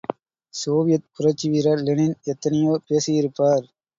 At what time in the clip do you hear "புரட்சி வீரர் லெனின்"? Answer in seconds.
1.15-2.17